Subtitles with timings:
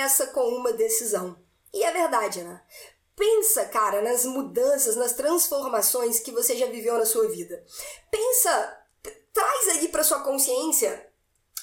[0.00, 1.36] começa com uma decisão.
[1.74, 2.62] E é verdade, né?
[3.14, 7.62] Pensa, cara, nas mudanças, nas transformações que você já viveu na sua vida.
[8.10, 8.78] Pensa,
[9.30, 11.06] traz aí para sua consciência,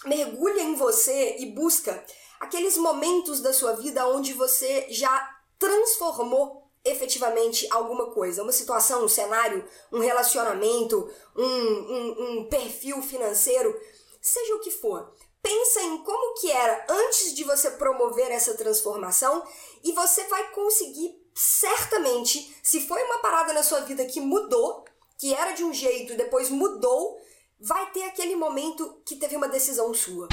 [0.05, 2.05] mergulha em você e busca
[2.39, 9.10] aqueles momentos da sua vida onde você já transformou efetivamente alguma coisa, uma situação, um
[9.10, 13.76] cenário, um relacionamento, um, um, um perfil financeiro,
[14.22, 15.12] seja o que for.
[15.48, 19.41] Pensa em como que era antes de você promover essa transformação
[19.81, 24.84] e você vai conseguir certamente, se foi uma parada na sua vida que mudou,
[25.17, 27.17] que era de um jeito e depois mudou,
[27.62, 30.27] vai ter aquele momento que teve uma decisão sua.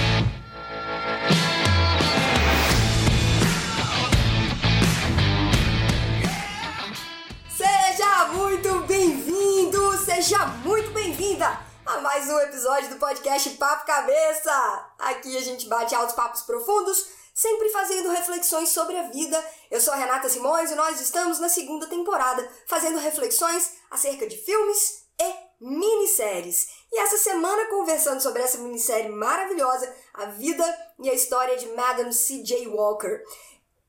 [7.57, 10.84] Seja muito bem-vindo, seja muito
[12.15, 14.89] mais um episódio do podcast Papo Cabeça.
[15.01, 19.45] Aqui a gente bate altos papos profundos sempre fazendo reflexões sobre a vida.
[19.69, 24.37] Eu sou a Renata Simões e nós estamos na segunda temporada fazendo reflexões acerca de
[24.37, 26.69] filmes e minisséries.
[26.93, 30.65] E essa semana conversando sobre essa minissérie maravilhosa, A Vida
[31.01, 32.69] e a História de Madame C.J.
[32.69, 33.25] Walker.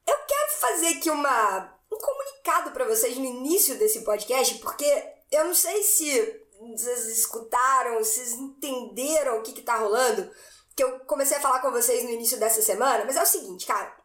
[0.07, 5.45] Eu quero fazer aqui uma, um comunicado para vocês no início desse podcast, porque eu
[5.45, 10.29] não sei se vocês escutaram, vocês entenderam o que, que tá rolando,
[10.75, 13.65] que eu comecei a falar com vocês no início dessa semana, mas é o seguinte,
[13.65, 13.95] cara.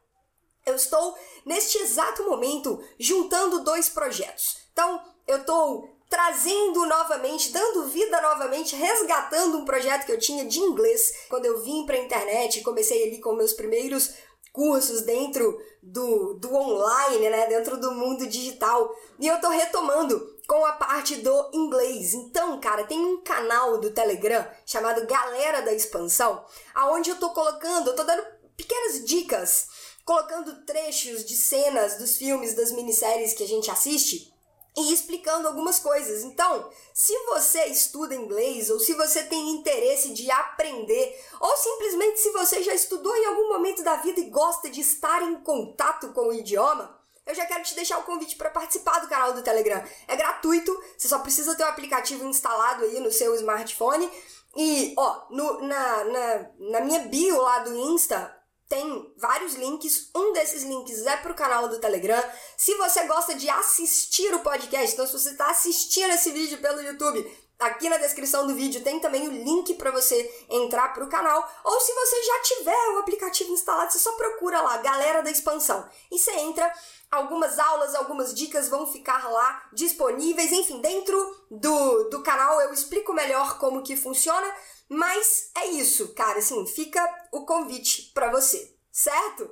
[0.67, 4.59] Eu estou, neste exato momento, juntando dois projetos.
[4.73, 10.59] Então, eu estou trazendo novamente, dando vida novamente, resgatando um projeto que eu tinha de
[10.59, 14.13] inglês quando eu vim para a internet, comecei ali com meus primeiros
[14.53, 18.93] cursos dentro do, do online, né, dentro do mundo digital.
[19.19, 20.21] E eu tô retomando
[20.51, 22.13] com a parte do inglês.
[22.13, 27.91] Então, cara, tem um canal do Telegram chamado Galera da Expansão, aonde eu tô colocando,
[27.91, 29.69] eu tô dando pequenas dicas,
[30.05, 34.35] colocando trechos de cenas dos filmes, das minisséries que a gente assiste
[34.77, 36.25] e explicando algumas coisas.
[36.25, 42.31] Então, se você estuda inglês ou se você tem interesse de aprender, ou simplesmente se
[42.33, 46.23] você já estudou em algum momento da vida e gosta de estar em contato com
[46.23, 47.00] o idioma,
[47.31, 49.83] eu já quero te deixar o convite para participar do canal do Telegram.
[50.09, 54.11] É gratuito, você só precisa ter o aplicativo instalado aí no seu smartphone.
[54.57, 58.37] E, ó, no, na, na, na minha bio lá do Insta,
[58.69, 60.11] tem vários links.
[60.15, 62.23] Um desses links é para o canal do Telegram.
[62.57, 66.81] Se você gosta de assistir o podcast, então se você está assistindo esse vídeo pelo
[66.81, 67.25] YouTube,
[67.61, 71.49] aqui na descrição do vídeo tem também o link para você entrar para o canal.
[71.65, 75.89] Ou se você já tiver o aplicativo instalado, você só procura lá, Galera da Expansão.
[76.11, 76.73] E você entra.
[77.11, 80.53] Algumas aulas, algumas dicas vão ficar lá disponíveis.
[80.53, 81.17] Enfim, dentro
[81.51, 84.47] do, do canal eu explico melhor como que funciona.
[84.89, 87.01] Mas é isso, cara, assim, fica
[87.31, 89.49] o convite para você, certo?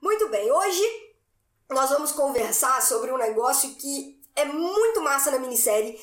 [0.00, 0.82] Muito bem, hoje
[1.68, 6.00] nós vamos conversar sobre um negócio que é muito massa na minissérie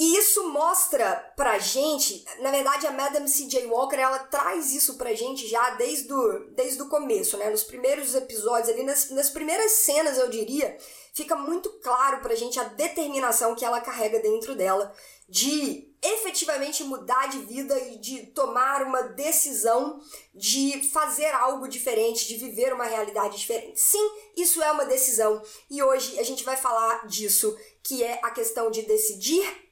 [0.00, 3.66] e isso mostra pra gente, na verdade a Madame C.J.
[3.66, 7.50] Walker, ela traz isso pra gente já desde o, desde o começo, né?
[7.50, 10.74] Nos primeiros episódios ali, nas, nas primeiras cenas, eu diria,
[11.12, 14.90] fica muito claro pra gente a determinação que ela carrega dentro dela
[15.28, 20.00] de efetivamente mudar de vida e de tomar uma decisão
[20.34, 23.78] de fazer algo diferente, de viver uma realidade diferente.
[23.78, 28.30] Sim, isso é uma decisão e hoje a gente vai falar disso, que é a
[28.30, 29.69] questão de decidir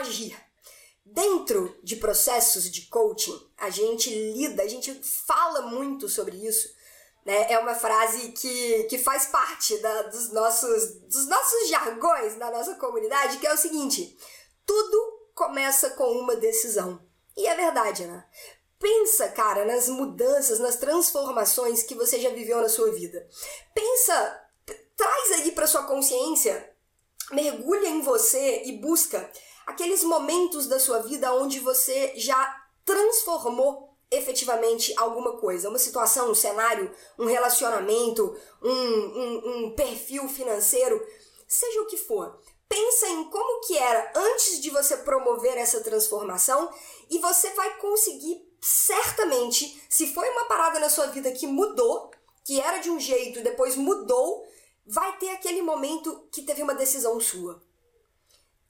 [0.00, 0.36] agir.
[1.04, 6.68] Dentro de processos de coaching, a gente lida, a gente fala muito sobre isso.
[7.24, 7.52] Né?
[7.52, 12.74] É uma frase que, que faz parte da, dos, nossos, dos nossos jargões na nossa
[12.76, 14.16] comunidade, que é o seguinte:
[14.64, 17.04] tudo começa com uma decisão.
[17.36, 18.24] E é verdade, né?
[18.78, 23.26] Pensa, cara, nas mudanças, nas transformações que você já viveu na sua vida.
[23.74, 24.42] Pensa,
[24.96, 26.72] traz aí para sua consciência,
[27.30, 29.30] mergulha em você e busca
[29.70, 36.34] aqueles momentos da sua vida onde você já transformou efetivamente alguma coisa, uma situação, um
[36.34, 41.00] cenário, um relacionamento, um, um, um perfil financeiro,
[41.46, 42.36] seja o que for.
[42.68, 46.68] Pensa em como que era antes de você promover essa transformação
[47.08, 52.10] e você vai conseguir certamente, se foi uma parada na sua vida que mudou,
[52.44, 54.44] que era de um jeito e depois mudou,
[54.84, 57.62] vai ter aquele momento que teve uma decisão sua.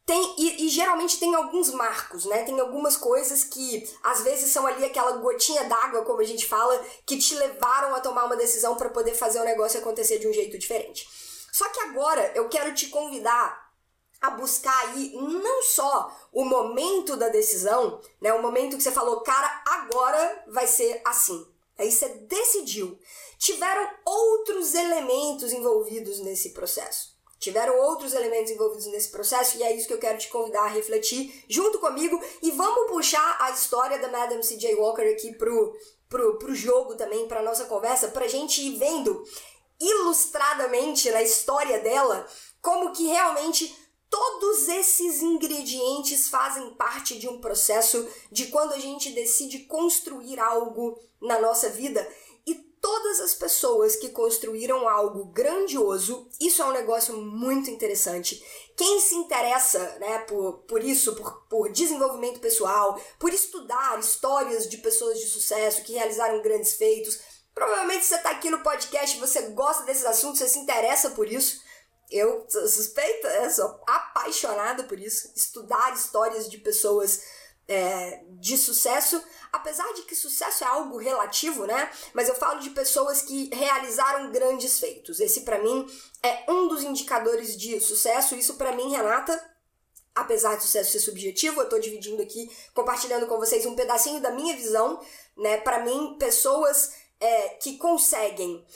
[0.06, 2.42] Tem, e, e, geralmente tem alguns marcos, né?
[2.42, 6.76] Tem algumas coisas que às vezes são ali aquela gotinha d'água, como a gente fala,
[7.06, 10.32] que te levaram a tomar uma decisão para poder fazer o negócio acontecer de um
[10.32, 11.08] jeito diferente.
[11.52, 13.70] Só que agora eu quero te convidar
[14.20, 18.32] a buscar aí não só o momento da decisão, né?
[18.32, 21.46] O momento que você falou, cara, agora vai ser assim.
[21.78, 22.98] Aí você decidiu.
[23.38, 27.09] Tiveram outros elementos envolvidos nesse processo.
[27.40, 30.68] Tiveram outros elementos envolvidos nesse processo e é isso que eu quero te convidar a
[30.68, 34.74] refletir junto comigo e vamos puxar a história da Madame C.J.
[34.74, 35.74] Walker aqui pro,
[36.06, 39.24] pro, pro jogo também, pra nossa conversa, pra gente ir vendo
[39.80, 42.26] ilustradamente na história dela
[42.60, 43.74] como que realmente
[44.10, 51.00] todos esses ingredientes fazem parte de um processo de quando a gente decide construir algo
[51.22, 52.06] na nossa vida
[52.80, 58.42] todas as pessoas que construíram algo grandioso, isso é um negócio muito interessante.
[58.76, 64.78] Quem se interessa né, por, por isso, por, por desenvolvimento pessoal, por estudar histórias de
[64.78, 67.20] pessoas de sucesso que realizaram grandes feitos,
[67.54, 71.60] provavelmente você está aqui no podcast, você gosta desses assuntos, você se interessa por isso.
[72.10, 75.30] Eu sou suspeita, eu sou apaixonada por isso.
[75.36, 77.22] Estudar histórias de pessoas
[77.70, 79.22] é, de sucesso,
[79.52, 81.88] apesar de que sucesso é algo relativo, né?
[82.12, 85.20] Mas eu falo de pessoas que realizaram grandes feitos.
[85.20, 85.86] Esse para mim
[86.20, 88.34] é um dos indicadores de sucesso.
[88.34, 89.40] Isso para mim, Renata,
[90.16, 94.32] apesar de sucesso ser subjetivo, eu tô dividindo aqui, compartilhando com vocês um pedacinho da
[94.32, 95.00] minha visão,
[95.36, 95.58] né?
[95.58, 98.66] Para mim, pessoas é, que conseguem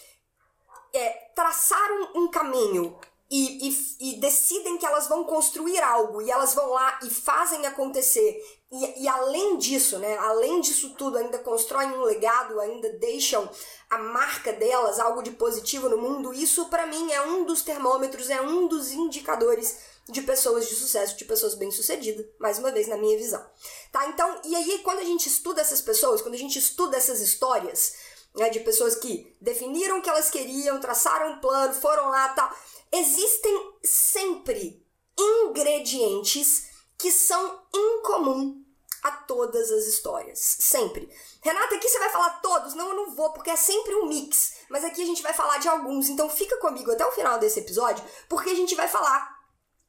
[0.93, 2.96] é, traçar um, um caminho
[3.31, 7.67] e, e, e, decidem que elas vão construir algo e elas vão lá e fazem
[7.67, 8.41] acontecer
[8.76, 13.49] e, e, além disso, né, além disso tudo, ainda constroem um legado, ainda deixam
[13.88, 18.31] a marca delas, algo de positivo no mundo, isso para mim é um dos termômetros,
[18.31, 19.79] é um dos indicadores
[20.09, 23.49] de pessoas de sucesso, de pessoas bem-sucedidas, mais uma vez na minha visão.
[23.93, 24.09] Tá?
[24.09, 27.94] Então, e aí quando a gente estuda essas pessoas, quando a gente estuda essas histórias,
[28.35, 32.53] né, de pessoas que definiram o que elas queriam, traçaram um plano, foram lá, tal,
[32.91, 34.85] existem sempre
[35.17, 36.67] ingredientes
[36.99, 38.63] que são incomum
[39.05, 40.39] a todas as histórias.
[40.39, 41.09] Sempre.
[41.43, 42.75] Renata, aqui você vai falar todos?
[42.75, 44.55] Não, eu não vou, porque é sempre um mix.
[44.71, 46.09] Mas aqui a gente vai falar de alguns.
[46.09, 49.35] Então fica comigo até o final desse episódio, porque a gente vai falar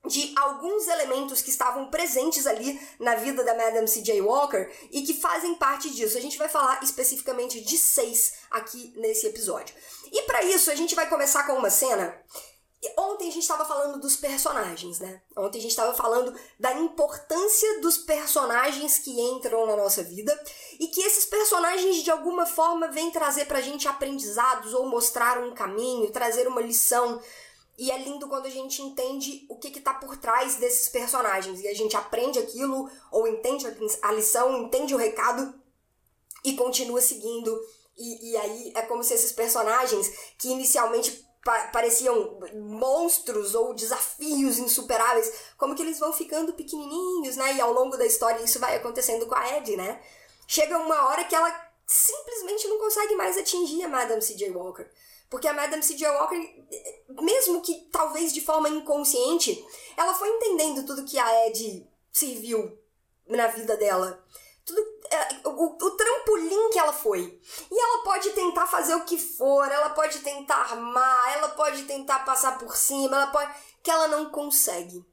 [0.05, 4.21] de alguns elementos que estavam presentes ali na vida da Madame C.J.
[4.21, 6.17] Walker e que fazem parte disso.
[6.17, 9.73] A gente vai falar especificamente de seis aqui nesse episódio.
[10.11, 12.15] E para isso, a gente vai começar com uma cena
[12.97, 15.21] Ontem a gente estava falando dos personagens, né?
[15.37, 20.37] Ontem a gente estava falando da importância dos personagens que entram na nossa vida
[20.79, 25.53] e que esses personagens de alguma forma vêm trazer pra gente aprendizados ou mostrar um
[25.53, 27.21] caminho, trazer uma lição.
[27.77, 31.67] E é lindo quando a gente entende o que está por trás desses personagens e
[31.67, 33.65] a gente aprende aquilo ou entende
[34.01, 35.53] a lição, entende o recado
[36.43, 37.59] e continua seguindo.
[37.97, 44.57] E, e aí é como se esses personagens que inicialmente pa pareciam monstros ou desafios
[44.57, 47.53] insuperáveis, como que eles vão ficando pequenininhos, né?
[47.53, 50.01] E ao longo da história isso vai acontecendo com a Ed, né?
[50.47, 54.49] Chega uma hora que ela simplesmente não consegue mais atingir a Madame C.J.
[54.49, 54.89] Walker.
[55.29, 56.09] Porque a Madame C.J.
[56.09, 56.65] Walker,
[57.21, 59.63] mesmo que talvez de forma inconsciente,
[59.95, 62.75] ela foi entendendo tudo que a Ed serviu
[63.27, 64.23] na vida dela
[64.65, 64.81] tudo,
[65.11, 67.39] é, o, o trampolim que ela foi.
[67.71, 72.25] E ela pode tentar fazer o que for, ela pode tentar armar, ela pode tentar
[72.25, 73.53] passar por cima, ela pode.
[73.83, 75.05] que ela não consegue.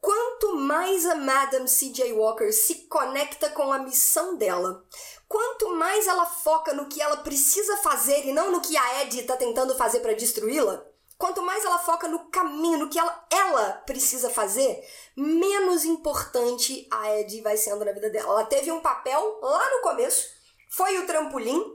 [0.00, 2.12] Quanto mais a Madame C.J.
[2.12, 4.84] Walker se conecta com a missão dela,
[5.26, 9.18] quanto mais ela foca no que ela precisa fazer e não no que a Ed
[9.18, 10.86] está tentando fazer para destruí-la,
[11.18, 17.18] Quanto mais ela foca no caminho, no que ela, ela precisa fazer, menos importante a
[17.18, 18.28] Ed vai sendo na vida dela.
[18.28, 20.28] Ela teve um papel lá no começo,
[20.70, 21.74] foi o trampolim.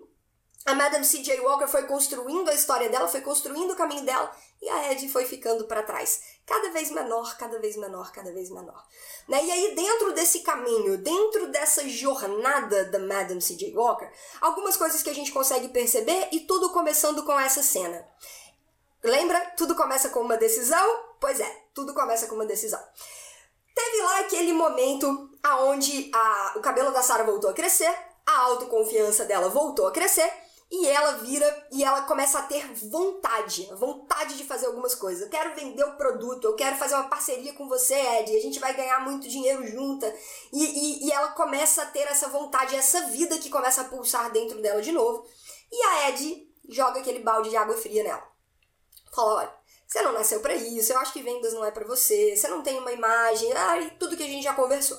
[0.64, 1.40] A Madame C.J.
[1.40, 4.32] Walker foi construindo a história dela, foi construindo o caminho dela,
[4.62, 6.22] e a Ed foi ficando para trás.
[6.46, 8.86] Cada vez menor, cada vez menor, cada vez menor.
[9.28, 9.44] Né?
[9.44, 13.76] E aí, dentro desse caminho, dentro dessa jornada da Madame C.J.
[13.76, 14.08] Walker,
[14.40, 18.08] algumas coisas que a gente consegue perceber, e tudo começando com essa cena.
[19.04, 19.40] Lembra?
[19.58, 21.04] Tudo começa com uma decisão?
[21.20, 22.80] Pois é, tudo começa com uma decisão.
[23.74, 27.94] Teve lá aquele momento aonde a, o cabelo da Sarah voltou a crescer,
[28.26, 30.32] a autoconfiança dela voltou a crescer
[30.72, 35.24] e ela vira e ela começa a ter vontade, vontade de fazer algumas coisas.
[35.24, 38.60] Eu quero vender o produto, eu quero fazer uma parceria com você, Ed, a gente
[38.60, 40.14] vai ganhar muito dinheiro junta.
[40.54, 44.32] E, e, e ela começa a ter essa vontade, essa vida que começa a pulsar
[44.32, 45.26] dentro dela de novo.
[45.70, 48.31] E a Ed joga aquele balde de água fria nela.
[49.14, 49.54] Fala, olha,
[49.88, 52.64] você não nasceu para isso, eu acho que vendas não é para você, você não
[52.64, 54.98] tem uma imagem, ah, e tudo que a gente já conversou.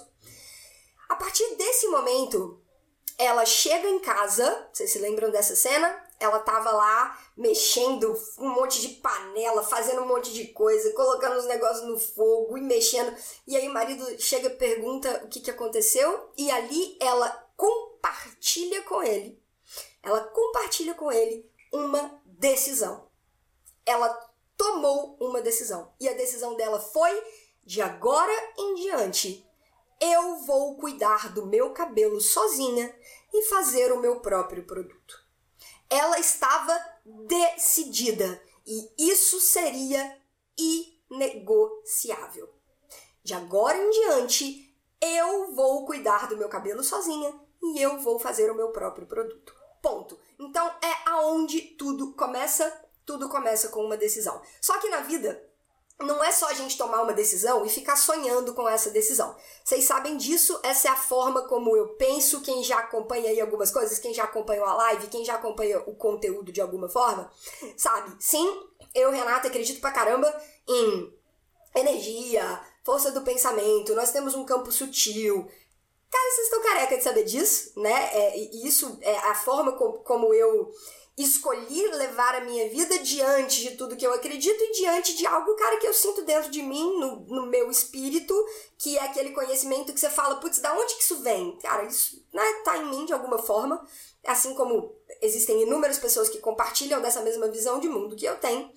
[1.09, 2.61] A partir desse momento,
[3.19, 6.03] ela chega em casa, vocês se lembram dessa cena?
[6.19, 11.47] Ela tava lá mexendo um monte de panela, fazendo um monte de coisa, colocando os
[11.47, 13.15] negócios no fogo e mexendo.
[13.47, 18.83] E aí o marido chega e pergunta o que, que aconteceu, e ali ela compartilha
[18.83, 19.43] com ele
[20.03, 23.09] ela compartilha com ele uma decisão.
[23.85, 24.09] Ela
[24.57, 25.93] tomou uma decisão.
[26.01, 27.23] E a decisão dela foi:
[27.65, 29.47] de agora em diante,
[30.01, 32.95] eu vou cuidar do meu cabelo sozinha
[33.33, 35.23] e fazer o meu próprio produto.
[35.89, 40.19] Ela estava decidida e isso seria
[40.57, 42.53] inegociável.
[43.23, 48.51] De agora em diante, eu vou cuidar do meu cabelo sozinha e eu vou fazer
[48.51, 49.55] o meu próprio produto.
[49.81, 50.19] Ponto.
[50.39, 52.85] Então é aonde tudo começa.
[53.05, 54.41] Tudo começa com uma decisão.
[54.61, 55.43] Só que na vida
[56.03, 59.37] não é só a gente tomar uma decisão e ficar sonhando com essa decisão.
[59.65, 62.41] Vocês sabem disso, essa é a forma como eu penso.
[62.41, 65.95] Quem já acompanha aí algumas coisas, quem já acompanhou a live, quem já acompanha o
[65.95, 67.31] conteúdo de alguma forma,
[67.77, 68.15] sabe?
[68.19, 68.63] Sim,
[68.95, 70.35] eu, Renata, acredito pra caramba
[70.69, 71.13] em
[71.75, 75.49] energia, força do pensamento, nós temos um campo sutil.
[76.11, 78.11] Cara, vocês estão careca de saber disso, né?
[78.13, 80.71] É, e isso é a forma como eu
[81.17, 85.55] escolhi levar a minha vida diante de tudo que eu acredito e diante de algo,
[85.57, 88.35] cara, que eu sinto dentro de mim, no, no meu espírito,
[88.79, 91.59] que é aquele conhecimento que você fala, putz, da onde que isso vem?
[91.59, 93.87] Cara, isso né, tá em mim de alguma forma,
[94.27, 98.73] assim como existem inúmeras pessoas que compartilham dessa mesma visão de mundo que eu tenho.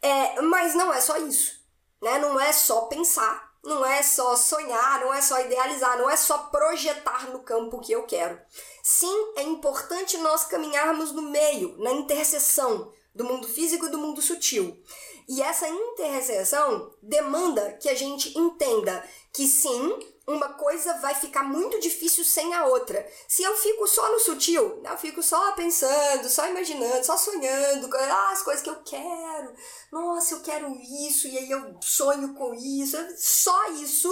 [0.00, 1.60] É, mas não é só isso,
[2.00, 2.18] né?
[2.18, 6.38] Não é só pensar, não é só sonhar, não é só idealizar, não é só
[6.38, 8.40] projetar no campo que eu quero.
[8.88, 14.22] Sim, é importante nós caminharmos no meio, na interseção do mundo físico e do mundo
[14.22, 14.80] sutil.
[15.28, 21.80] E essa interseção demanda que a gente entenda que sim, uma coisa vai ficar muito
[21.80, 23.04] difícil sem a outra.
[23.26, 28.30] Se eu fico só no sutil, eu fico só pensando, só imaginando, só sonhando, ah,
[28.30, 29.52] as coisas que eu quero.
[29.90, 30.72] Nossa, eu quero
[31.08, 32.96] isso, e aí eu sonho com isso.
[33.16, 34.08] Só isso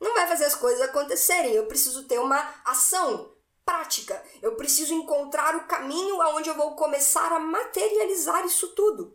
[0.00, 1.52] não vai fazer as coisas acontecerem.
[1.52, 3.36] Eu preciso ter uma ação
[3.68, 4.22] prática.
[4.40, 9.14] Eu preciso encontrar o caminho aonde eu vou começar a materializar isso tudo.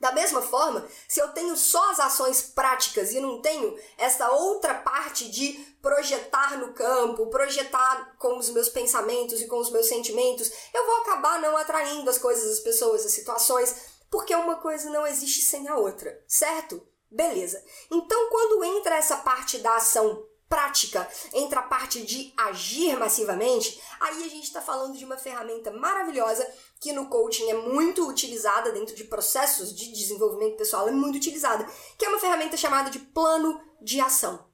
[0.00, 4.74] Da mesma forma, se eu tenho só as ações práticas e não tenho essa outra
[4.74, 10.50] parte de projetar no campo, projetar com os meus pensamentos e com os meus sentimentos,
[10.74, 13.76] eu vou acabar não atraindo as coisas, as pessoas, as situações,
[14.10, 16.84] porque uma coisa não existe sem a outra, certo?
[17.08, 17.62] Beleza.
[17.92, 24.22] Então, quando entra essa parte da ação prática, entra a parte de agir massivamente, aí
[24.22, 26.46] a gente está falando de uma ferramenta maravilhosa
[26.78, 31.66] que no coaching é muito utilizada dentro de processos de desenvolvimento pessoal, é muito utilizada,
[31.96, 34.44] que é uma ferramenta chamada de plano de ação.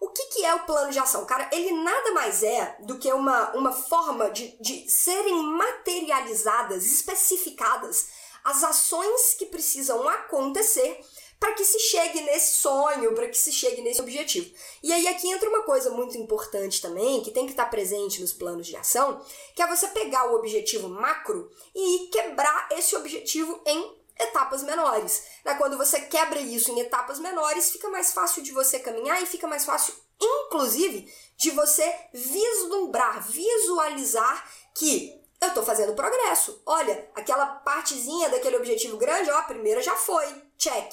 [0.00, 1.26] O que, que é o plano de ação?
[1.26, 8.06] Cara, ele nada mais é do que uma, uma forma de, de serem materializadas, especificadas,
[8.44, 11.00] as ações que precisam acontecer
[11.40, 14.54] para que se chegue nesse sonho, para que se chegue nesse objetivo.
[14.82, 18.34] E aí aqui entra uma coisa muito importante também, que tem que estar presente nos
[18.34, 19.24] planos de ação,
[19.56, 25.24] que é você pegar o objetivo macro e quebrar esse objetivo em etapas menores.
[25.42, 25.54] Né?
[25.54, 29.48] Quando você quebra isso em etapas menores, fica mais fácil de você caminhar e fica
[29.48, 36.60] mais fácil, inclusive, de você vislumbrar, visualizar que eu estou fazendo progresso.
[36.66, 40.26] Olha, aquela partezinha daquele objetivo grande, ó, a primeira já foi,
[40.58, 40.92] check.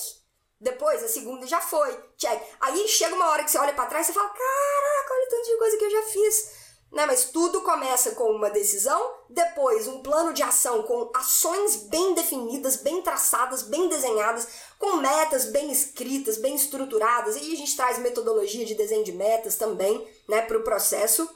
[0.60, 2.42] Depois, a segunda já foi, check.
[2.60, 5.46] Aí chega uma hora que você olha para trás e fala: Caraca, olha o tanto
[5.46, 6.68] de coisa que eu já fiz.
[6.92, 7.06] Né?
[7.06, 12.78] Mas tudo começa com uma decisão, depois um plano de ação com ações bem definidas,
[12.78, 14.48] bem traçadas, bem desenhadas,
[14.80, 17.36] com metas bem escritas, bem estruturadas.
[17.36, 21.30] E a gente traz metodologia de desenho de metas também né, para o processo.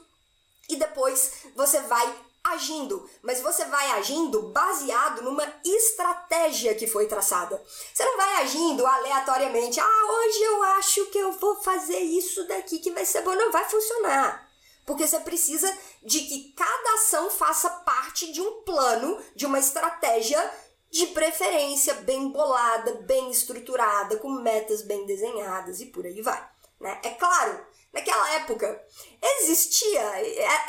[0.68, 2.12] E depois você vai
[2.44, 7.62] agindo, mas você vai agindo baseado numa estratégia que foi traçada.
[7.92, 9.80] Você não vai agindo aleatoriamente.
[9.80, 13.34] Ah, hoje eu acho que eu vou fazer isso daqui que vai ser bom.
[13.34, 14.50] Não vai funcionar.
[14.84, 15.72] Porque você precisa
[16.02, 20.52] de que cada ação faça parte de um plano, de uma estratégia
[20.90, 26.44] de preferência bem bolada, bem estruturada, com metas bem desenhadas e por aí vai.
[26.80, 27.00] Né?
[27.04, 28.82] É claro Naquela época
[29.20, 30.00] existia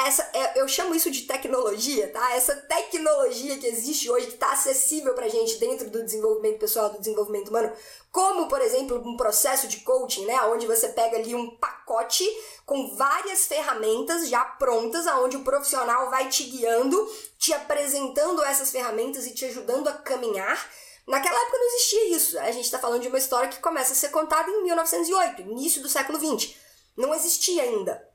[0.05, 2.33] essa, é, eu chamo isso de tecnologia, tá?
[2.33, 6.99] Essa tecnologia que existe hoje, que está acessível pra gente dentro do desenvolvimento pessoal, do
[6.99, 7.71] desenvolvimento humano,
[8.11, 10.41] como, por exemplo, um processo de coaching, né?
[10.47, 12.25] Onde você pega ali um pacote
[12.65, 19.25] com várias ferramentas já prontas, aonde o profissional vai te guiando, te apresentando essas ferramentas
[19.25, 20.69] e te ajudando a caminhar.
[21.07, 22.39] Naquela época não existia isso.
[22.39, 25.81] A gente está falando de uma história que começa a ser contada em 1908, início
[25.81, 26.62] do século 20.
[26.95, 28.07] Não existia ainda.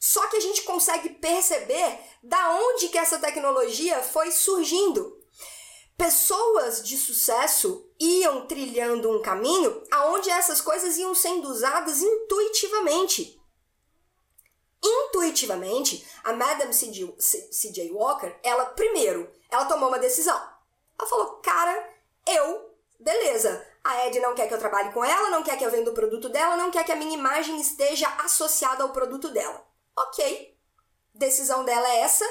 [0.00, 5.18] Só que a gente consegue perceber da onde que essa tecnologia foi surgindo.
[5.96, 13.40] Pessoas de sucesso iam trilhando um caminho aonde essas coisas iam sendo usadas intuitivamente.
[14.82, 17.90] Intuitivamente, a Madame C.J.
[17.92, 20.36] Walker, ela, primeiro, ela tomou uma decisão.
[20.98, 21.88] Ela falou, cara,
[22.26, 25.70] eu, beleza, a Ed não quer que eu trabalhe com ela, não quer que eu
[25.70, 29.62] venda o produto dela, não quer que a minha imagem esteja associada ao produto dela.
[29.96, 30.58] Ok,
[31.14, 32.24] decisão dela é essa.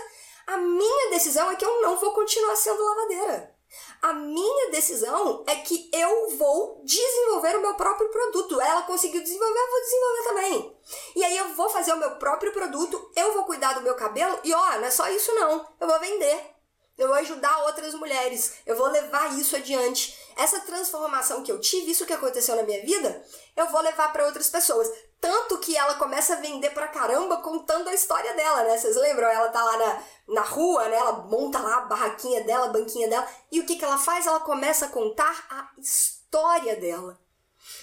[0.47, 3.53] A minha decisão é que eu não vou continuar sendo lavadeira.
[4.01, 8.59] A minha decisão é que eu vou desenvolver o meu próprio produto.
[8.59, 10.77] Ela conseguiu desenvolver, eu vou desenvolver também.
[11.15, 14.39] E aí eu vou fazer o meu próprio produto, eu vou cuidar do meu cabelo
[14.43, 16.51] e ó, não é só isso não, eu vou vender.
[16.97, 20.19] Eu vou ajudar outras mulheres, eu vou levar isso adiante.
[20.35, 23.23] Essa transformação que eu tive, isso que aconteceu na minha vida,
[23.55, 24.89] eu vou levar para outras pessoas.
[25.19, 28.77] Tanto que ela começa a vender pra caramba contando a história dela, né?
[28.77, 29.27] Vocês lembram?
[29.27, 30.03] Ela tá lá na,
[30.35, 30.97] na rua, né?
[30.97, 33.27] Ela monta lá a barraquinha dela, a banquinha dela.
[33.51, 34.25] E o que, que ela faz?
[34.25, 37.17] Ela começa a contar a história dela.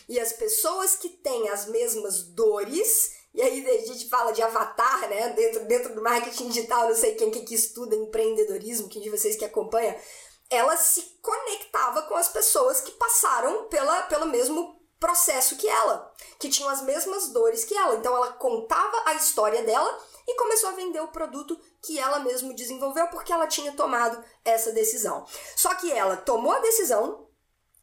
[0.09, 5.09] E as pessoas que têm as mesmas dores, e aí a gente fala de avatar,
[5.09, 5.31] né?
[5.31, 9.37] Dentro, dentro do marketing digital, não sei quem que, que estuda empreendedorismo, quem de vocês
[9.37, 9.97] que acompanha,
[10.51, 16.51] ela se conectava com as pessoas que passaram pela, pelo mesmo processo que ela, que
[16.51, 17.95] tinham as mesmas dores que ela.
[17.95, 22.53] Então ela contava a história dela e começou a vender o produto que ela mesma
[22.53, 25.25] desenvolveu porque ela tinha tomado essa decisão.
[25.57, 27.27] Só que ela tomou a decisão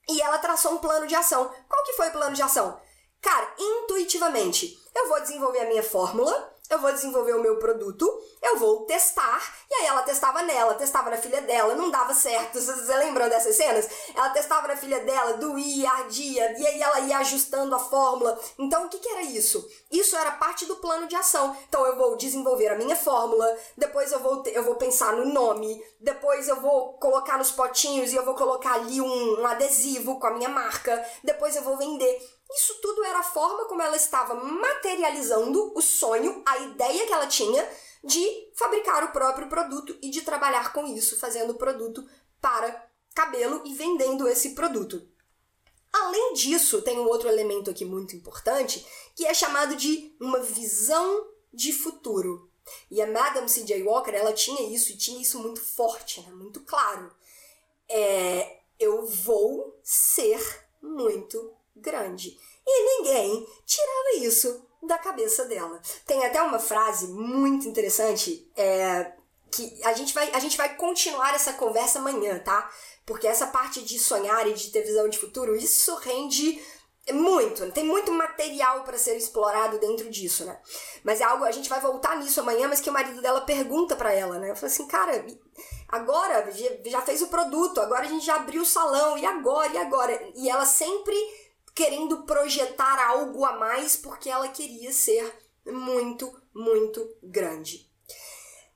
[0.07, 1.51] e ela traçou um plano de ação.
[1.67, 2.79] Qual que foi o plano de ação?
[3.19, 8.57] Cara, intuitivamente, eu vou desenvolver a minha fórmula eu vou desenvolver o meu produto, eu
[8.57, 12.59] vou testar, e aí ela testava nela, testava na filha dela, não dava certo.
[12.59, 13.87] Você lembram dessas cenas?
[14.13, 18.39] Ela testava na filha dela, doía, ardia, e aí ela ia ajustando a fórmula.
[18.57, 19.67] Então, o que, que era isso?
[19.91, 21.55] Isso era parte do plano de ação.
[21.67, 25.83] Então, eu vou desenvolver a minha fórmula, depois eu vou, eu vou pensar no nome,
[25.99, 30.27] depois eu vou colocar nos potinhos e eu vou colocar ali um, um adesivo com
[30.27, 32.36] a minha marca, depois eu vou vender.
[32.51, 37.27] Isso tudo era a forma como ela estava materializando o sonho, a ideia que ela
[37.27, 37.67] tinha
[38.03, 42.07] de fabricar o próprio produto e de trabalhar com isso, fazendo produto
[42.39, 45.07] para cabelo e vendendo esse produto.
[45.91, 51.27] Além disso, tem um outro elemento aqui muito importante, que é chamado de uma visão
[51.51, 52.49] de futuro.
[52.91, 53.81] E a Madame C.J.
[53.83, 56.31] Walker, ela tinha isso e tinha isso muito forte, né?
[56.31, 57.11] muito claro.
[57.89, 60.39] É, eu vou ser
[60.81, 62.37] muito grande.
[62.65, 65.81] E ninguém tirava isso da cabeça dela.
[66.05, 69.13] Tem até uma frase muito interessante é,
[69.51, 72.69] que a gente, vai, a gente vai continuar essa conversa amanhã, tá?
[73.05, 76.61] Porque essa parte de sonhar e de ter visão de futuro, isso rende
[77.13, 80.59] muito, tem muito material para ser explorado dentro disso, né?
[81.03, 83.95] Mas é algo, a gente vai voltar nisso amanhã, mas que o marido dela pergunta
[83.95, 84.53] para ela, né?
[84.55, 85.25] Falei assim, cara,
[85.87, 86.49] agora
[86.85, 90.31] já fez o produto, agora a gente já abriu o salão, e agora, e agora?
[90.35, 91.15] E ela sempre
[91.77, 95.31] querendo projetar algo a mais porque ela queria ser
[95.63, 97.87] muito, muito grande.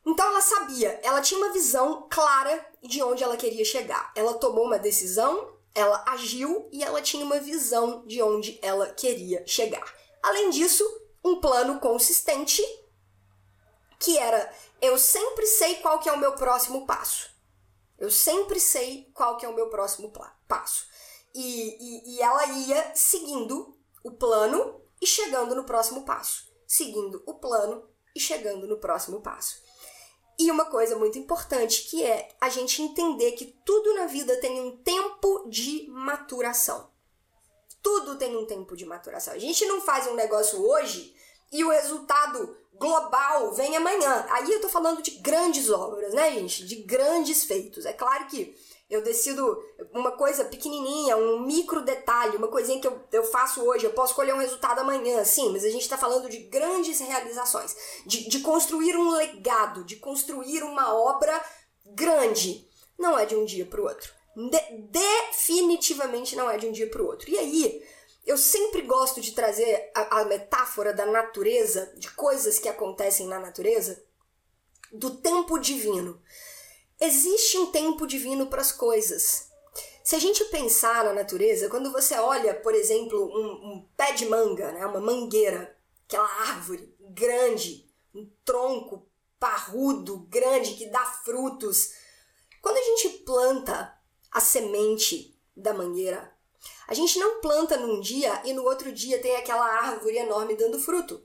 [0.06, 4.12] Então ela sabia, ela tinha uma visão clara de onde ela queria chegar.
[4.16, 9.44] Ela tomou uma decisão, ela agiu e ela tinha uma visão de onde ela queria
[9.48, 9.92] chegar.
[10.22, 10.84] Além disso,
[11.26, 12.62] um plano consistente
[13.98, 17.32] que era eu sempre sei qual que é o meu próximo passo.
[17.98, 20.14] Eu sempre sei qual que é o meu próximo
[20.48, 20.86] passo.
[21.34, 26.52] E, e, e ela ia seguindo o plano e chegando no próximo passo.
[26.68, 29.62] Seguindo o plano e chegando no próximo passo.
[30.40, 34.60] E uma coisa muito importante que é a gente entender que tudo na vida tem
[34.60, 36.90] um tempo de maturação.
[37.82, 39.34] Tudo tem um tempo de maturação.
[39.34, 41.16] A gente não faz um negócio hoje
[41.52, 44.26] e o resultado global vem amanhã.
[44.30, 46.66] Aí eu tô falando de grandes obras, né, gente?
[46.66, 47.86] De grandes feitos.
[47.86, 48.56] É claro que
[48.92, 49.58] eu decido
[49.94, 54.14] uma coisa pequenininha, um micro detalhe, uma coisinha que eu, eu faço hoje, eu posso
[54.14, 57.74] colher um resultado amanhã, sim, mas a gente está falando de grandes realizações,
[58.06, 61.42] de, de construir um legado, de construir uma obra
[61.86, 62.68] grande.
[63.00, 64.12] Não é de um dia para o outro.
[64.36, 67.30] De, definitivamente não é de um dia para o outro.
[67.30, 67.82] E aí,
[68.26, 73.40] eu sempre gosto de trazer a, a metáfora da natureza, de coisas que acontecem na
[73.40, 74.04] natureza,
[74.92, 76.22] do tempo divino.
[77.04, 79.50] Existe um tempo divino para as coisas.
[80.04, 84.28] Se a gente pensar na natureza, quando você olha, por exemplo, um, um pé de
[84.28, 85.76] manga, né, uma mangueira,
[86.08, 89.10] aquela árvore grande, um tronco
[89.40, 91.92] parrudo, grande, que dá frutos.
[92.62, 94.00] Quando a gente planta
[94.32, 96.32] a semente da mangueira,
[96.88, 100.80] a gente não planta num dia e no outro dia tem aquela árvore enorme dando
[100.80, 101.24] fruto.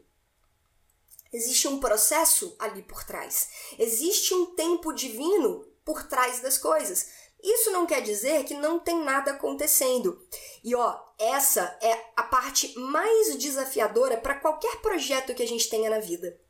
[1.33, 3.49] Existe um processo ali por trás.
[3.79, 7.09] Existe um tempo divino por trás das coisas.
[7.43, 10.21] Isso não quer dizer que não tem nada acontecendo.
[10.65, 15.91] E ó, essa é a parte mais desafiadora para qualquer projeto que a gente tenha
[15.91, 16.41] na vida.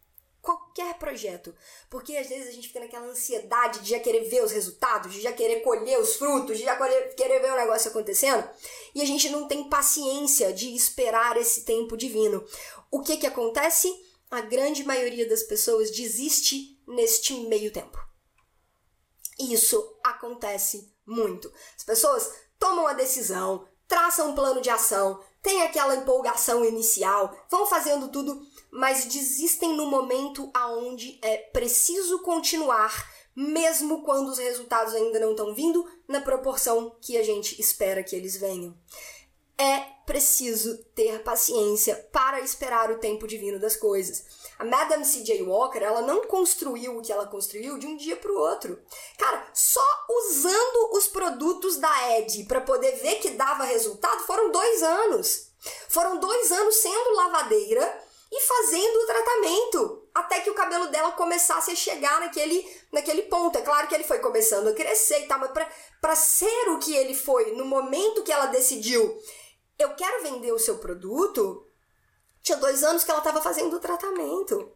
[0.47, 1.53] qualquer projeto.
[1.91, 5.21] Porque às vezes a gente fica naquela ansiedade de já querer ver os resultados, de
[5.21, 6.77] já querer colher os frutos, de já
[7.17, 8.49] querer ver o negócio acontecendo,
[8.95, 12.45] e a gente não tem paciência de esperar esse tempo divino.
[12.91, 13.93] O que que acontece?
[14.37, 17.99] A grande maioria das pessoas desiste neste meio tempo.
[19.41, 21.51] Isso acontece muito.
[21.75, 27.67] As pessoas tomam a decisão, traçam um plano de ação, tem aquela empolgação inicial, vão
[27.67, 35.19] fazendo tudo, mas desistem no momento aonde é preciso continuar, mesmo quando os resultados ainda
[35.19, 38.77] não estão vindo na proporção que a gente espera que eles venham.
[39.57, 44.25] É preciso ter paciência para esperar o tempo divino das coisas.
[44.59, 45.43] A Madame C.J.
[45.43, 48.81] Walker, ela não construiu o que ela construiu de um dia para o outro.
[49.19, 54.83] Cara, só usando os produtos da Ed para poder ver que dava resultado foram dois
[54.83, 55.49] anos.
[55.89, 61.71] Foram dois anos sendo lavadeira e fazendo o tratamento até que o cabelo dela começasse
[61.71, 63.59] a chegar naquele, naquele ponto.
[63.59, 65.51] É claro que ele foi começando a crescer e tal, mas
[66.01, 69.15] para ser o que ele foi no momento que ela decidiu,
[69.79, 71.67] eu quero vender o seu produto,
[72.43, 74.73] tinha dois anos que ela estava fazendo o tratamento.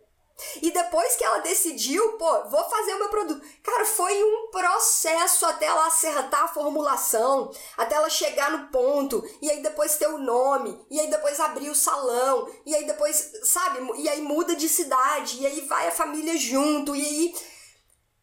[0.62, 3.46] E depois que ela decidiu, pô, vou fazer o meu produto.
[3.62, 9.50] Cara, foi um processo até ela acertar a formulação, até ela chegar no ponto, e
[9.50, 13.80] aí depois ter o nome, e aí depois abrir o salão, e aí depois, sabe,
[14.00, 17.34] e aí muda de cidade, e aí vai a família junto, e aí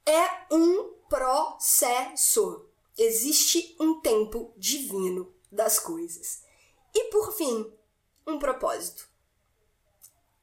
[0.05, 2.65] é um processo.
[2.97, 6.46] Existe um tempo divino das coisas.
[6.93, 7.73] E por fim,
[8.25, 9.07] um propósito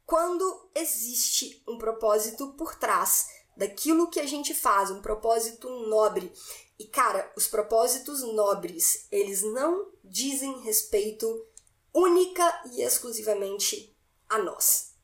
[0.06, 6.32] quando existe um propósito por trás daquilo que a gente faz, um propósito nobre.
[6.78, 11.46] E cara, os propósitos nobres, eles não dizem respeito
[11.92, 13.96] única e exclusivamente
[14.28, 14.94] a nós.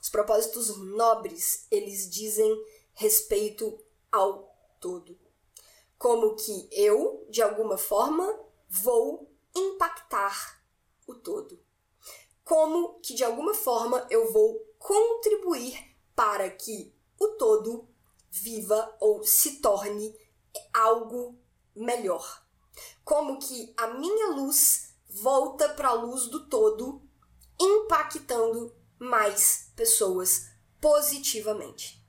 [0.00, 2.50] Os propósitos nobres, eles dizem
[2.94, 3.78] respeito
[4.10, 5.18] ao todo.
[5.98, 10.62] Como que eu, de alguma forma, vou impactar
[11.06, 11.60] o todo
[12.50, 17.88] como que de alguma forma eu vou contribuir para que o todo
[18.28, 20.12] viva ou se torne
[20.74, 21.38] algo
[21.76, 22.44] melhor.
[23.04, 27.00] Como que a minha luz volta para a luz do todo,
[27.60, 30.48] impactando mais pessoas
[30.80, 31.99] positivamente.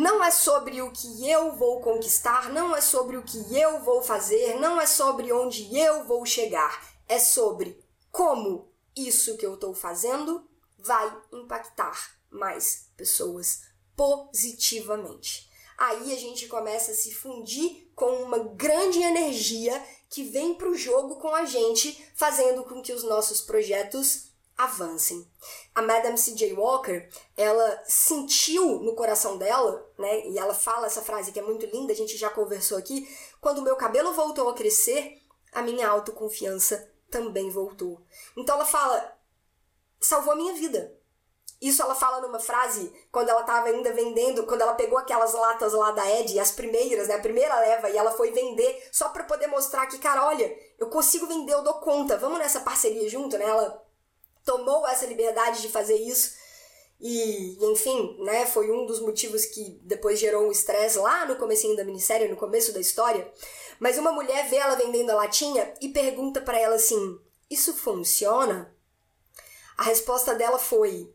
[0.00, 4.00] Não é sobre o que eu vou conquistar, não é sobre o que eu vou
[4.00, 7.78] fazer, não é sobre onde eu vou chegar, é sobre
[8.10, 13.60] como isso que eu estou fazendo vai impactar mais pessoas
[13.94, 15.50] positivamente.
[15.76, 20.78] Aí a gente começa a se fundir com uma grande energia que vem para o
[20.78, 25.30] jogo com a gente, fazendo com que os nossos projetos avancem.
[25.80, 26.52] A Madame C.J.
[26.52, 31.64] Walker, ela sentiu no coração dela, né, e ela fala essa frase que é muito
[31.64, 33.08] linda, a gente já conversou aqui,
[33.40, 35.16] quando o meu cabelo voltou a crescer,
[35.50, 37.98] a minha autoconfiança também voltou.
[38.36, 39.16] Então ela fala:
[39.98, 40.94] salvou a minha vida.
[41.62, 45.72] Isso ela fala numa frase quando ela estava ainda vendendo, quando ela pegou aquelas latas
[45.72, 49.24] lá da Ed, as primeiras, né, a primeira leva, e ela foi vender só para
[49.24, 53.38] poder mostrar que, cara, olha, eu consigo vender, eu dou conta, vamos nessa parceria junto,
[53.38, 53.46] né?
[53.46, 53.89] Ela
[54.50, 56.34] tomou essa liberdade de fazer isso.
[57.00, 61.76] E, enfim, né, foi um dos motivos que depois gerou um estresse lá no comecinho
[61.76, 63.32] da minissérie, no começo da história.
[63.78, 68.74] Mas uma mulher vê ela vendendo a latinha e pergunta para ela assim: "Isso funciona?"
[69.76, 71.14] A resposta dela foi: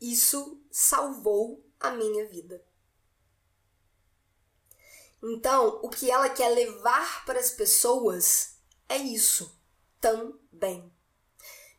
[0.00, 2.64] "Isso salvou a minha vida."
[5.22, 8.54] Então, o que ela quer levar para as pessoas
[8.88, 9.54] é isso
[10.00, 10.90] também.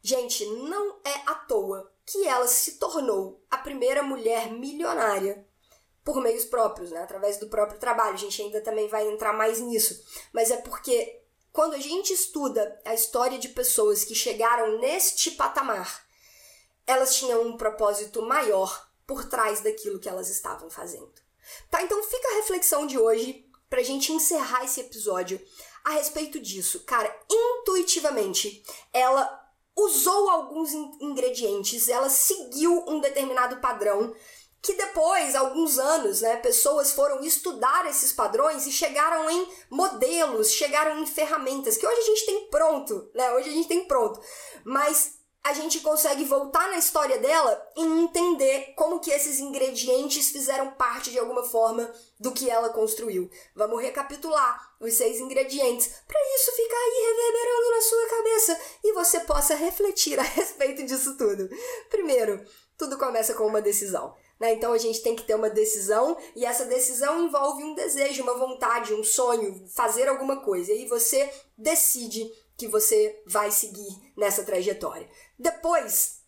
[0.01, 5.47] Gente, não é à toa que ela se tornou a primeira mulher milionária
[6.03, 7.01] por meios próprios, né?
[7.01, 8.15] através do próprio trabalho.
[8.15, 10.03] A gente ainda também vai entrar mais nisso.
[10.33, 11.21] Mas é porque
[11.53, 16.05] quando a gente estuda a história de pessoas que chegaram neste patamar,
[16.87, 21.11] elas tinham um propósito maior por trás daquilo que elas estavam fazendo.
[21.69, 21.81] Tá?
[21.83, 25.39] Então fica a reflexão de hoje pra gente encerrar esse episódio
[25.83, 26.83] a respeito disso.
[26.85, 29.40] Cara, intuitivamente, ela
[29.75, 34.13] usou alguns ingredientes, ela seguiu um determinado padrão
[34.61, 40.99] que depois, alguns anos, né, pessoas foram estudar esses padrões e chegaram em modelos, chegaram
[40.99, 43.33] em ferramentas que hoje a gente tem pronto, né?
[43.33, 44.21] Hoje a gente tem pronto.
[44.63, 50.71] Mas a gente consegue voltar na história dela e entender como que esses ingredientes fizeram
[50.71, 53.31] parte de alguma forma do que ela construiu.
[53.55, 59.19] Vamos recapitular os seis ingredientes para isso ficar aí reverberando na sua cabeça e você
[59.21, 61.49] possa refletir a respeito disso tudo.
[61.89, 62.43] Primeiro,
[62.77, 64.15] tudo começa com uma decisão.
[64.39, 64.53] Né?
[64.53, 68.33] Então a gente tem que ter uma decisão e essa decisão envolve um desejo, uma
[68.33, 70.73] vontade, um sonho, fazer alguma coisa.
[70.73, 75.07] E você decide que você vai seguir nessa trajetória.
[75.37, 76.21] Depois,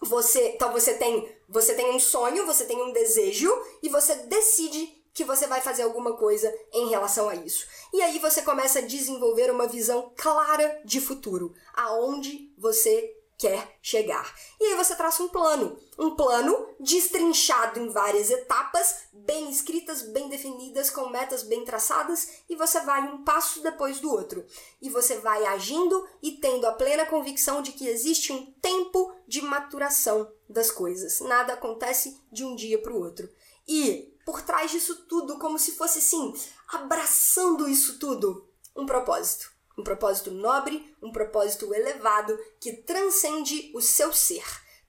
[0.00, 3.50] você, então você tem, você tem um sonho, você tem um desejo
[3.82, 7.66] e você decide que você vai fazer alguma coisa em relação a isso.
[7.92, 14.34] E aí você começa a desenvolver uma visão clara de futuro, aonde você quer chegar.
[14.60, 20.28] E aí você traça um plano, um plano destrinchado em várias etapas, bem escritas, bem
[20.28, 24.44] definidas, com metas bem traçadas, e você vai um passo depois do outro.
[24.82, 29.40] E você vai agindo e tendo a plena convicção de que existe um tempo de
[29.40, 31.20] maturação das coisas.
[31.20, 33.26] Nada acontece de um dia para o outro.
[33.66, 36.32] E por trás disso tudo, como se fosse assim,
[36.68, 44.12] abraçando isso tudo, um propósito um propósito nobre, um propósito elevado que transcende o seu
[44.12, 44.44] ser,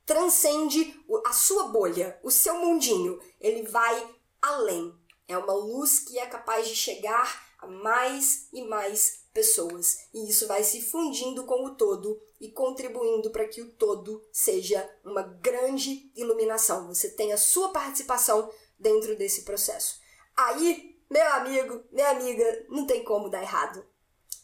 [0.05, 0.93] transcende
[1.25, 3.19] a sua bolha, o seu mundinho.
[3.39, 4.93] Ele vai além.
[5.27, 10.07] É uma luz que é capaz de chegar a mais e mais pessoas.
[10.13, 14.89] E isso vai se fundindo com o todo e contribuindo para que o todo seja
[15.05, 16.87] uma grande iluminação.
[16.87, 19.99] Você tem a sua participação dentro desse processo.
[20.35, 23.85] Aí, meu amigo, minha amiga, não tem como dar errado.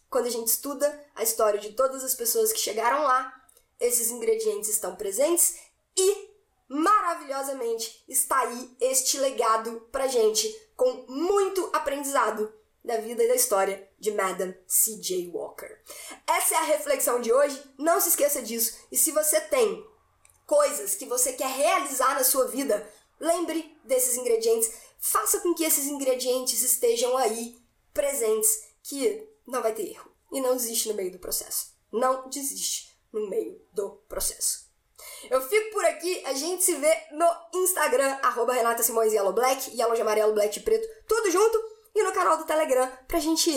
[0.10, 3.34] Quando a gente estuda a história de todas as pessoas que chegaram lá,
[3.80, 5.58] esses ingredientes estão presentes
[5.96, 6.30] e
[6.70, 13.90] maravilhosamente está aí este legado pra gente com muito aprendizado da vida e da história
[14.00, 15.30] de Madame C.J.
[15.34, 15.78] Walker.
[16.26, 18.78] Essa é a reflexão de hoje, não se esqueça disso.
[18.92, 19.86] E se você tem
[20.46, 25.86] coisas que você quer realizar na sua vida, lembre desses ingredientes, faça com que esses
[25.86, 27.60] ingredientes estejam aí
[27.94, 30.12] presentes, que não vai ter erro.
[30.32, 31.74] E não desiste no meio do processo.
[31.92, 34.68] Não desiste no meio do processo.
[35.30, 37.26] Eu fico por aqui, a gente se vê no
[37.62, 41.58] Instagram, arroba Renata Simões Yellow Black, Yellow de amarelo, black de preto, tudo junto,
[41.96, 43.50] e no canal do Telegram pra gente,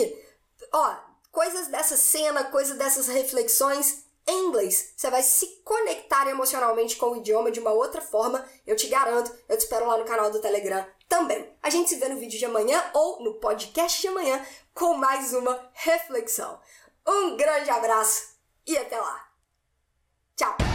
[0.71, 0.95] ó,
[1.31, 4.93] coisas dessa cena, coisas dessas reflexões em inglês.
[4.95, 9.35] Você vai se conectar emocionalmente com o idioma de uma outra forma, eu te garanto,
[9.47, 11.53] eu te espero lá no canal do Telegram também.
[11.61, 15.33] A gente se vê no vídeo de amanhã ou no podcast de amanhã com mais
[15.33, 16.59] uma reflexão.
[17.05, 19.27] Um grande abraço e até lá.
[20.35, 20.70] Tchau!